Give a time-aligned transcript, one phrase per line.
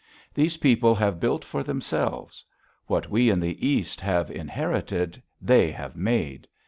[0.33, 2.43] These people have built for themselves.
[2.87, 6.47] What we in the East have inherited, they have made.